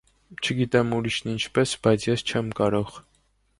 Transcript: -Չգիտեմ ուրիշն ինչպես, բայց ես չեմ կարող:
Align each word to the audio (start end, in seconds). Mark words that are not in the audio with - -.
-Չգիտեմ 0.45 0.95
ուրիշն 1.01 1.29
ինչպես, 1.35 1.75
բայց 1.85 2.09
ես 2.11 2.27
չեմ 2.33 2.53
կարող: 2.63 3.01